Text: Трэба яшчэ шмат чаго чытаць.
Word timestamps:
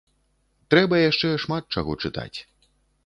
Трэба 0.73 0.95
яшчэ 1.01 1.29
шмат 1.43 1.63
чаго 1.77 1.99
чытаць. 2.07 2.39